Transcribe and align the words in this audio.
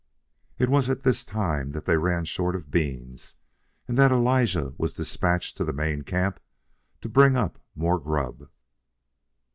It 0.57 0.67
was 0.67 0.89
at 0.89 1.01
this 1.03 1.23
time 1.23 1.73
that 1.73 1.85
they 1.85 1.95
ran 1.95 2.25
short 2.25 2.55
of 2.55 2.71
beans 2.71 3.35
and 3.87 3.99
that 3.99 4.11
Elijah 4.11 4.73
was 4.79 4.95
despatched 4.95 5.57
to 5.57 5.63
the 5.63 5.73
main 5.73 6.01
camp 6.01 6.39
to 7.01 7.07
bring 7.07 7.37
up 7.37 7.59
more 7.75 7.99
grub. 7.99 8.47